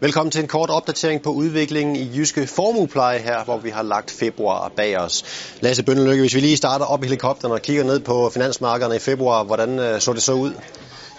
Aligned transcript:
Velkommen 0.00 0.30
til 0.30 0.40
en 0.40 0.48
kort 0.48 0.70
opdatering 0.70 1.22
på 1.22 1.30
udviklingen 1.30 1.96
i 1.96 2.16
Jyske 2.16 2.46
Formuepleje 2.46 3.18
her, 3.18 3.44
hvor 3.44 3.58
vi 3.58 3.70
har 3.70 3.82
lagt 3.82 4.10
februar 4.10 4.72
bag 4.76 4.98
os. 4.98 5.24
Lasse 5.60 5.82
Bøndeløkke, 5.82 6.22
hvis 6.22 6.34
vi 6.34 6.40
lige 6.40 6.56
starter 6.56 6.84
op 6.86 7.02
i 7.02 7.06
helikopteren 7.06 7.52
og 7.52 7.62
kigger 7.62 7.84
ned 7.84 8.00
på 8.00 8.30
finansmarkederne 8.34 8.96
i 8.96 8.98
februar, 8.98 9.44
hvordan 9.44 9.78
øh, 9.78 10.00
så 10.00 10.12
det 10.12 10.22
så 10.22 10.32
ud? 10.32 10.52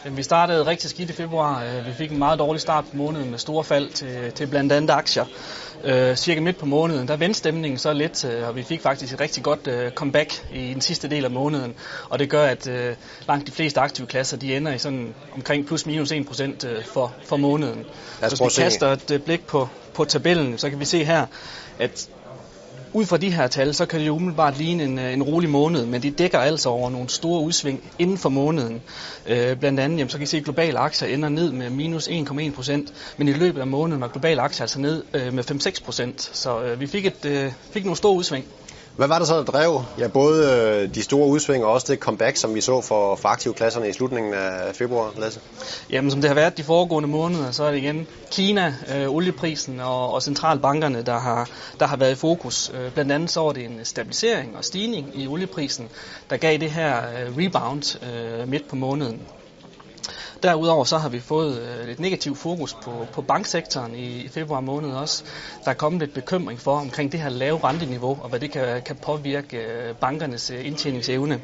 Vi 0.05 0.23
startede 0.23 0.65
rigtig 0.65 0.89
skidt 0.89 1.09
i 1.09 1.13
februar. 1.13 1.63
Øh, 1.63 1.88
vi 1.88 1.93
fik 1.93 2.11
en 2.11 2.18
meget 2.18 2.39
dårlig 2.39 2.61
start 2.61 2.86
på 2.91 2.98
måneden 2.98 3.31
med 3.31 3.39
store 3.39 3.63
fald 3.63 3.89
til, 3.89 4.31
til 4.31 4.48
blandt 4.48 4.71
andet 4.71 4.89
aktier. 4.89 5.25
Øh, 5.84 6.16
cirka 6.16 6.41
midt 6.41 6.57
på 6.57 6.66
måneden, 6.66 7.07
der 7.07 7.18
vendte 7.18 7.39
stemningen 7.39 7.77
så 7.77 7.93
lidt, 7.93 8.25
øh, 8.25 8.48
og 8.48 8.55
vi 8.55 8.63
fik 8.63 8.81
faktisk 8.81 9.13
et 9.13 9.21
rigtig 9.21 9.43
godt 9.43 9.67
øh, 9.67 9.91
comeback 9.91 10.45
i 10.54 10.73
den 10.73 10.81
sidste 10.81 11.09
del 11.09 11.25
af 11.25 11.31
måneden. 11.31 11.75
Og 12.09 12.20
det 12.20 12.30
gør, 12.30 12.45
at 12.45 12.67
øh, 12.67 12.95
langt 13.27 13.48
de 13.48 13.52
fleste 13.52 13.80
aktive 13.80 14.07
klasser, 14.07 14.38
de 14.38 14.57
ender 14.57 14.73
i 14.73 14.77
sådan 14.77 15.13
omkring 15.35 15.67
plus 15.67 15.85
minus 15.85 16.11
1% 16.11 16.68
øh, 16.68 16.86
for, 16.86 17.13
for 17.25 17.38
måneden. 17.38 17.86
Så 18.22 18.27
hvis 18.30 18.58
vi 18.58 18.63
kaster 18.63 18.88
et 18.88 19.23
blik 19.25 19.47
på, 19.47 19.70
på 19.94 20.05
tabellen, 20.05 20.58
så 20.58 20.70
kan 20.70 20.80
vi 20.80 20.86
se 20.86 21.03
her, 21.03 21.25
at 21.80 22.09
ud 22.93 23.05
fra 23.05 23.17
de 23.17 23.31
her 23.31 23.48
tal, 23.48 23.73
så 23.73 23.85
kan 23.85 23.99
det 23.99 24.07
jo 24.07 24.16
umiddelbart 24.16 24.57
ligne 24.57 24.84
en, 24.84 24.99
øh, 24.99 25.13
en 25.13 25.23
rolig 25.23 25.49
måned, 25.49 25.85
men 25.85 26.02
det 26.02 26.17
dækker 26.17 26.39
altså 26.39 26.70
over 26.70 26.89
nogle 26.89 27.09
store 27.09 27.41
udsving 27.41 27.84
inden 27.99 28.17
for 28.17 28.30
måneden. 28.30 28.81
Øh, 29.27 29.57
blandt 29.57 29.80
andet, 29.80 29.97
jamen, 29.97 30.09
så 30.09 30.17
kan 30.17 30.23
I 30.23 30.27
se, 30.27 30.38
at 30.38 30.43
globale 30.43 30.80
aktier 30.80 31.07
ender 31.07 31.30
ned 31.30 31.52
med 31.52 31.70
minus 31.70 32.07
1,1 32.07 32.52
procent, 32.52 32.94
men 33.17 33.27
i 33.27 33.33
løbet 33.33 33.61
af 33.61 33.67
måneden 33.67 34.02
var 34.02 34.07
globale 34.07 34.41
aktier 34.41 34.61
altså 34.61 34.80
ned 34.80 35.03
øh, 35.13 35.33
med 35.33 35.52
5-6 35.52 35.83
procent. 35.85 36.30
Så 36.33 36.61
øh, 36.63 36.80
vi 36.80 36.88
fik, 36.88 37.05
et, 37.05 37.25
øh, 37.25 37.52
fik 37.71 37.83
nogle 37.83 37.97
store 37.97 38.13
udsving. 38.13 38.45
Hvad 38.99 39.08
var 39.08 39.20
det 39.20 39.27
så, 39.27 39.38
der 39.38 39.44
drev 39.44 39.81
ja, 39.98 40.08
både 40.08 40.52
øh, 40.52 40.95
de 40.95 41.03
store 41.03 41.27
udsving 41.27 41.66
og 41.66 41.71
også 41.71 41.94
det 41.94 41.99
comeback, 41.99 42.38
som 42.38 42.55
vi 42.55 42.62
så 42.62 42.81
for, 42.81 43.16
for 43.16 43.30
aktivklasserne 43.30 43.89
i 43.89 43.94
slutningen 43.94 44.34
af 44.34 44.75
februar, 44.75 45.13
Lasse? 45.17 45.39
Jamen, 45.89 46.12
som 46.12 46.22
det 46.22 46.30
har 46.30 46.35
været 46.35 46.58
de 46.58 46.63
foregående 46.63 47.09
måneder, 47.09 47.52
så 47.52 47.63
er 47.63 47.72
det 47.72 47.77
igen 47.77 48.08
Kina, 48.31 48.75
øh, 48.95 49.09
olieprisen 49.09 49.80
og, 49.80 50.14
og 50.14 50.23
centralbankerne, 50.23 51.02
der 51.02 51.20
har, 51.20 51.50
der 51.80 51.88
har 51.88 51.97
været 51.97 52.11
i 52.11 52.16
fokus. 52.16 52.72
Øh, 52.73 52.92
blandt 52.92 53.11
andet 53.11 53.30
så 53.30 53.42
var 53.42 53.52
det 53.52 53.66
en 53.66 53.86
stabilisering 53.86 54.58
og 54.58 54.66
stigning 54.66 55.20
i 55.20 55.27
olieprisen, 55.27 55.89
der 56.30 56.38
gav 56.38 56.58
det 56.58 56.72
her 56.72 56.97
øh, 56.97 57.38
rebound 57.38 58.03
øh, 58.14 58.47
midt 58.47 58.70
på 58.70 58.75
måneden. 58.75 59.22
Derudover 60.44 60.84
så 60.84 60.98
har 60.98 61.09
vi 61.09 61.20
fået 61.20 61.62
øh, 61.62 61.90
et 61.90 62.00
negativt 62.00 62.38
fokus 62.38 62.73
på, 62.73 63.08
på 63.14 63.22
banksektoren 63.22 63.95
i, 63.95 64.22
i 64.22 64.28
februar 64.28 64.59
måned 64.59 64.92
også. 64.92 65.23
Der 65.66 65.72
er 65.72 65.76
kommet 65.76 66.00
lidt 66.00 66.14
bekymring 66.14 66.59
for 66.59 66.80
omkring 66.80 67.12
det 67.12 67.20
her 67.20 67.30
lave 67.30 67.59
renteniveau, 67.64 68.20
og 68.22 68.30
hvad 68.30 68.40
det 68.40 68.52
kan, 68.52 68.82
kan 68.82 68.95
påvirke 68.95 69.58
øh, 69.58 69.95
bankernes 69.95 70.50
øh, 70.50 70.66
indtjeningsevne. 70.66 71.42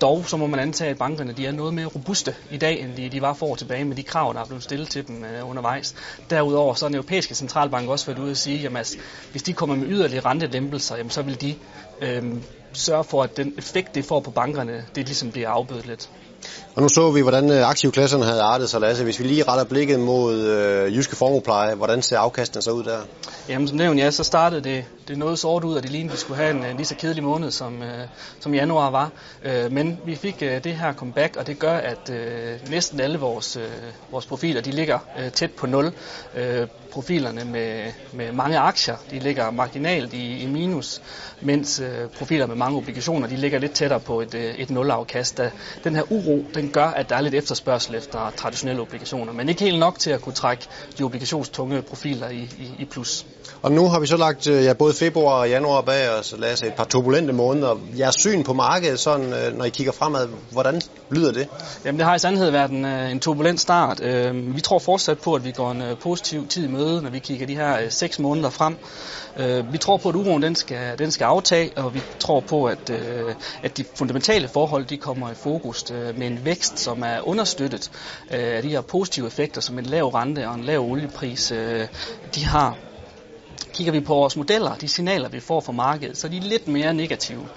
Dog 0.00 0.24
så 0.28 0.36
må 0.36 0.46
man 0.46 0.60
antage, 0.60 0.90
at 0.90 0.98
bankerne 0.98 1.32
de 1.32 1.46
er 1.46 1.52
noget 1.52 1.74
mere 1.74 1.86
robuste 1.86 2.34
i 2.50 2.56
dag, 2.56 2.80
end 2.80 2.96
de, 2.96 3.08
de 3.08 3.22
var 3.22 3.32
for 3.34 3.46
år 3.46 3.54
tilbage 3.54 3.84
med 3.84 3.96
de 3.96 4.02
krav, 4.02 4.34
der 4.34 4.40
er 4.40 4.44
blevet 4.44 4.62
stillet 4.62 4.88
til 4.88 5.06
dem 5.06 5.24
øh, 5.24 5.48
undervejs. 5.48 5.94
Derudover 6.30 6.74
så 6.74 6.84
har 6.84 6.88
den 6.88 6.94
europæiske 6.94 7.34
centralbank 7.34 7.88
også 7.88 8.06
været 8.06 8.18
ude 8.18 8.30
at 8.30 8.36
sige, 8.36 8.66
at 8.66 8.76
altså, 8.76 8.98
hvis 9.30 9.42
de 9.42 9.52
kommer 9.52 9.76
med 9.76 9.88
yderligere 9.88 10.24
rentelempelser, 10.24 10.96
jamen, 10.96 11.10
så 11.10 11.22
vil 11.22 11.40
de 11.40 11.54
øh, 12.00 12.34
sørge 12.72 13.04
for, 13.04 13.22
at 13.22 13.36
den 13.36 13.54
effekt, 13.58 13.94
det 13.94 14.04
får 14.04 14.20
på 14.20 14.30
bankerne, 14.30 14.84
det 14.94 15.06
ligesom 15.06 15.30
bliver 15.30 15.48
afbødet 15.48 15.86
lidt. 15.86 16.10
Og 16.74 16.82
nu 16.82 16.88
så 16.88 17.10
vi, 17.10 17.20
hvordan 17.20 17.50
øh, 17.50 17.68
aktivklasserne 17.68 18.24
havde 18.24 18.42
artet 18.42 18.70
sig, 18.70 18.80
Lasse. 18.80 19.04
Hvis 19.04 19.18
vi 19.18 19.24
lige 19.24 19.42
retter 19.42 19.64
blikket 19.64 20.00
mod 20.00 20.34
øh, 20.40 20.96
Jyske 20.96 21.16
Formuepleje, 21.16 21.74
hvordan 21.74 22.02
ser 22.02 22.18
afkastene 22.18 22.62
så 22.62 22.70
ud 22.70 22.84
der? 22.84 22.98
Jamen 23.48 23.68
som 23.68 23.76
nævnt, 23.76 24.00
ja, 24.00 24.10
så 24.10 24.24
startede 24.24 24.60
det, 24.60 24.84
det 25.08 25.18
noget 25.18 25.38
sort 25.38 25.64
ud, 25.64 25.74
og 25.74 25.82
det 25.82 25.90
lignede, 25.90 26.12
at 26.12 26.16
vi 26.16 26.20
skulle 26.20 26.36
have 26.36 26.50
en, 26.50 26.64
øh, 26.64 26.76
lige 26.76 26.86
så 26.86 26.94
kedelig 26.94 27.24
måned, 27.24 27.50
som, 27.50 27.82
øh, 27.82 28.06
som 28.40 28.54
januar 28.54 28.90
var. 28.90 29.10
Øh, 29.44 29.72
men 29.72 29.98
vi 30.04 30.14
fik 30.14 30.36
øh, 30.42 30.64
det 30.64 30.74
her 30.74 30.92
comeback, 30.92 31.36
og 31.36 31.46
det 31.46 31.58
gør, 31.58 31.76
at 31.76 32.10
øh, 32.10 32.70
næsten 32.70 33.00
alle 33.00 33.18
vores, 33.18 33.56
øh, 33.56 33.62
vores 34.10 34.26
profiler, 34.26 34.60
de 34.60 34.70
ligger 34.70 34.98
øh, 35.18 35.32
tæt 35.32 35.50
på 35.50 35.66
nul. 35.66 35.92
Øh, 36.36 36.66
profilerne 36.96 37.44
med, 37.44 37.92
med 38.12 38.32
mange 38.32 38.58
aktier, 38.58 38.96
de 39.10 39.18
ligger 39.18 39.50
marginalt 39.50 40.12
i, 40.12 40.38
i 40.38 40.46
minus, 40.46 41.02
mens 41.40 41.80
øh, 41.80 42.08
profiler 42.18 42.46
med 42.46 42.56
mange 42.56 42.78
obligationer, 42.78 43.28
de 43.28 43.36
ligger 43.36 43.58
lidt 43.58 43.72
tættere 43.72 44.00
på 44.00 44.20
et, 44.20 44.34
øh, 44.34 44.54
et 44.54 44.70
nulafkast. 44.70 45.40
Den 45.84 45.94
her 45.94 46.12
uro, 46.12 46.35
den 46.54 46.70
gør, 46.70 46.86
at 46.86 47.08
der 47.08 47.16
er 47.16 47.20
lidt 47.20 47.34
efterspørgsel 47.34 47.94
efter 47.94 48.32
traditionelle 48.36 48.82
obligationer, 48.82 49.32
men 49.32 49.48
ikke 49.48 49.64
helt 49.64 49.78
nok 49.78 49.98
til 49.98 50.10
at 50.10 50.20
kunne 50.20 50.32
trække 50.32 50.64
de 50.98 51.02
obligationstunge 51.02 51.82
profiler 51.82 52.28
i, 52.28 52.38
i, 52.58 52.70
i 52.78 52.84
plus. 52.84 53.26
Og 53.62 53.72
nu 53.72 53.88
har 53.88 54.00
vi 54.00 54.06
så 54.06 54.16
lagt 54.16 54.46
ja, 54.46 54.72
både 54.72 54.94
februar 54.94 55.40
og 55.40 55.48
januar 55.48 55.80
bag 55.80 56.10
os, 56.10 56.34
lad 56.38 56.52
os 56.52 56.62
et 56.62 56.74
par 56.74 56.84
turbulente 56.84 57.32
måneder. 57.32 57.74
Jeres 57.98 58.14
syn 58.14 58.42
på 58.42 58.52
markedet, 58.52 59.00
sådan, 59.00 59.32
øh, 59.32 59.58
når 59.58 59.64
I 59.64 59.68
kigger 59.68 59.92
fremad, 59.92 60.28
hvordan 60.52 60.82
lyder 61.10 61.32
det? 61.32 61.48
Jamen 61.84 61.98
det 61.98 62.06
har 62.06 62.14
i 62.14 62.18
sandhed 62.18 62.50
været 62.50 62.70
en, 62.70 62.84
øh, 62.84 63.10
en 63.10 63.20
turbulent 63.20 63.60
start. 63.60 64.00
Vi 64.34 64.60
tror 64.60 64.78
fortsat 64.78 65.18
på, 65.18 65.34
at 65.34 65.44
vi 65.44 65.50
går 65.50 65.70
en 65.70 65.82
positiv 66.02 66.46
tid 66.48 66.64
i 66.64 66.68
møde, 66.68 67.02
når 67.02 67.10
vi 67.10 67.18
kigger 67.18 67.46
de 67.46 67.54
her 67.54 67.88
seks 67.88 68.18
måneder 68.18 68.50
frem. 68.50 68.76
Vi 69.72 69.78
tror 69.78 69.96
på, 69.96 70.08
at 70.08 70.14
uroen 70.14 70.42
den 70.42 70.54
skal, 70.54 70.98
den 70.98 71.10
skal 71.10 71.24
aftage, 71.24 71.70
og 71.76 71.94
vi 71.94 72.02
tror 72.18 72.40
på, 72.40 72.64
at, 72.64 72.90
at 73.62 73.76
de 73.76 73.84
fundamentale 73.94 74.48
forhold 74.48 74.84
de 74.84 74.96
kommer 74.96 75.30
i 75.30 75.34
fokus 75.34 75.84
med 75.90 76.25
en 76.26 76.44
vækst, 76.44 76.78
som 76.78 77.02
er 77.02 77.28
understøttet 77.28 77.90
øh, 78.30 78.56
af 78.56 78.62
de 78.62 78.68
her 78.68 78.80
positive 78.80 79.26
effekter, 79.26 79.60
som 79.60 79.78
en 79.78 79.86
lav 79.86 80.08
rente 80.08 80.48
og 80.48 80.54
en 80.54 80.64
lav 80.64 80.80
oliepris 80.80 81.52
øh, 81.52 81.88
de 82.34 82.44
har. 82.44 82.76
Kigger 83.72 83.92
vi 83.92 84.00
på 84.00 84.14
vores 84.14 84.36
modeller, 84.36 84.74
de 84.74 84.88
signaler, 84.88 85.28
vi 85.28 85.40
får 85.40 85.60
fra 85.60 85.72
markedet, 85.72 86.18
så 86.18 86.26
er 86.26 86.30
de 86.30 86.40
lidt 86.40 86.68
mere 86.68 86.94
negative. 86.94 87.48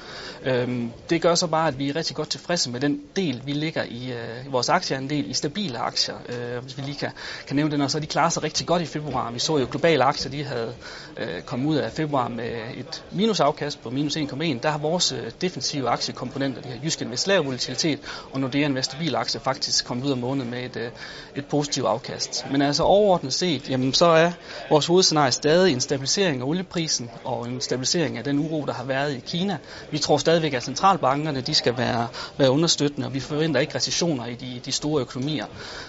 Øhm, 0.44 0.92
det 1.10 1.22
gør 1.22 1.36
så 1.36 1.48
bare, 1.48 1.68
at 1.68 1.80
vi 1.80 1.90
er 1.90 1.96
rigtig 1.96 2.16
godt 2.16 2.30
tilfredse 2.30 2.70
med 2.70 2.80
den 2.80 3.02
del, 3.16 3.42
vi 3.46 3.52
ligger 3.52 3.84
i, 3.84 4.12
øh, 4.12 4.46
i 4.46 4.50
vores 4.50 4.70
aktieandel 4.70 5.30
i 5.30 5.34
stabile 5.34 5.78
aktier. 5.78 6.16
Øh, 6.30 6.64
hvis 6.64 6.78
vi 6.78 6.82
lige 6.82 6.96
kan, 6.96 7.10
kan 7.48 7.56
nævne 7.56 7.72
det, 7.72 7.82
og 7.82 7.92
så 7.92 8.00
de 8.00 8.08
klarer 8.08 8.30
sig 8.30 8.44
rigtig 8.44 8.68
godt 8.68 8.82
i 8.82 8.86
februar. 8.86 9.32
Vi 9.32 9.40
så 9.40 9.58
jo 9.58 9.68
globale 9.72 10.04
aktier, 10.04 10.32
de 10.32 10.44
havde 10.44 10.74
øh, 11.18 11.42
kommet 11.42 11.68
ud 11.68 11.76
af 11.76 11.92
februar 11.92 12.28
med 12.28 12.50
et 12.78 13.04
minusafkast 13.12 13.84
på 13.84 13.90
minus 13.90 14.18
1,1. 14.18 14.60
Der 14.64 14.70
har 14.70 14.78
vores 14.78 15.12
øh, 15.12 15.32
defensive 15.42 15.90
aktiekomponenter, 15.90 16.62
de 16.62 16.70
her 16.70 16.80
Jyske 16.84 17.06
med 17.06 17.28
lav 17.28 17.46
volatilitet, 17.46 18.00
og 18.32 18.40
Nordea 18.40 18.68
med 18.68 18.84
stabile 18.84 19.18
aktie 19.18 19.40
faktisk 19.40 19.86
kommet 19.86 20.06
ud 20.06 20.12
af 20.12 20.18
måneden 20.18 20.52
med 20.52 20.64
et, 20.64 20.78
øh, 20.78 20.90
et 21.36 21.46
positivt 21.46 21.88
afkast. 21.88 22.46
Men 22.52 22.62
altså 22.62 22.84
overordnet 22.84 23.34
set, 23.34 23.70
jamen, 23.70 23.94
så 23.94 24.06
er 24.06 24.32
vores 24.70 24.86
hovedscenarie 24.86 25.32
stadig 25.32 25.74
en 25.74 25.82
stabilisering 25.90 26.42
af 26.42 26.46
olieprisen 26.46 27.10
og 27.24 27.48
en 27.48 27.62
stabilisering 27.62 28.18
af 28.18 28.24
den 28.24 28.40
uro, 28.40 28.66
der 28.66 28.74
har 28.74 28.84
været 28.84 29.14
i 29.14 29.20
Kina. 29.20 29.58
Vi 29.92 29.98
tror 29.98 30.18
stadigvæk, 30.18 30.54
at 30.54 30.64
centralbankerne 30.64 31.42
de 31.42 31.54
skal 31.54 31.78
være, 31.78 32.08
være 32.38 32.52
understøttende, 32.52 33.08
og 33.08 33.14
vi 33.14 33.20
forventer 33.20 33.60
ikke 33.60 33.76
recessioner 33.76 34.26
i 34.26 34.36
de, 34.36 34.62
de 34.66 34.72
store 34.72 35.02
økonomier. 35.02 35.46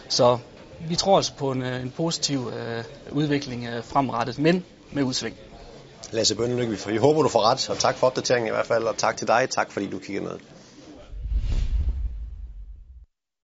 Så 0.08 0.38
vi 0.88 0.96
tror 0.96 1.16
altså 1.16 1.32
på 1.38 1.50
en, 1.50 1.62
en 1.62 1.90
positiv 1.96 2.52
øh, 2.56 2.84
udvikling 3.10 3.66
øh, 3.66 3.84
fremrettet, 3.84 4.38
men 4.38 4.64
med 4.92 5.02
udsving. 5.02 5.36
Lasse 6.10 6.34
Bønnelykke, 6.34 6.78
vi 6.86 6.96
håber, 6.96 7.22
du 7.22 7.28
får 7.28 7.50
ret, 7.50 7.70
og 7.70 7.78
tak 7.78 7.96
for 7.96 8.06
opdateringen 8.06 8.48
i 8.48 8.50
hvert 8.50 8.66
fald, 8.66 8.84
og 8.84 8.96
tak 8.96 9.16
til 9.16 9.26
dig, 9.26 9.48
tak 9.50 9.72
fordi 9.72 9.90
du 9.90 9.98
kiggede 9.98 10.24
med. 10.24 10.38